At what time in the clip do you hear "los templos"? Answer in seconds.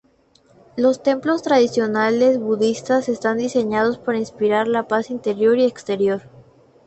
0.77-1.43